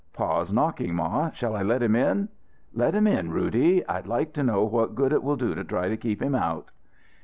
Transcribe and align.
"Pa's 0.13 0.51
knocking, 0.51 0.95
ma; 0.95 1.29
shall 1.29 1.55
I 1.55 1.61
let 1.61 1.83
him 1.83 1.95
in?" 1.95 2.29
"Let 2.73 2.95
him 2.95 3.05
in, 3.05 3.29
Roody. 3.31 3.85
I'd 3.87 4.07
like 4.07 4.33
to 4.33 4.41
know 4.41 4.63
what 4.63 4.95
good 4.95 5.13
it 5.13 5.21
will 5.21 5.35
do 5.37 5.53
to 5.53 5.63
try 5.63 5.89
to 5.89 5.95
keep 5.95 6.19
him 6.23 6.33
out." 6.33 6.71